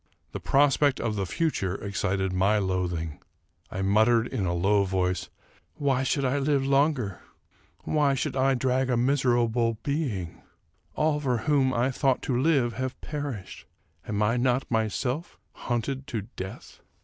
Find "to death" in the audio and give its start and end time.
16.07-16.79